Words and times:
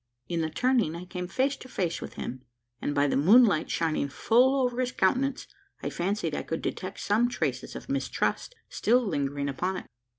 In 0.27 0.41
the 0.41 0.49
turning, 0.49 0.95
I 0.95 1.05
came 1.05 1.27
face 1.27 1.55
to 1.57 1.69
face 1.69 2.01
with 2.01 2.13
him; 2.15 2.41
and 2.81 2.95
by 2.95 3.05
the 3.05 3.15
moonlight 3.15 3.69
shining 3.69 4.09
full 4.09 4.59
over 4.59 4.81
his 4.81 4.91
countenance, 4.91 5.45
I 5.83 5.91
fancied 5.91 6.33
I 6.33 6.41
could 6.41 6.63
detect 6.63 6.99
some 7.01 7.29
traces 7.29 7.75
of 7.75 7.87
mistrust 7.87 8.55
still 8.67 9.05
lingering 9.05 9.47
upon 9.47 9.77
it. 9.77 9.85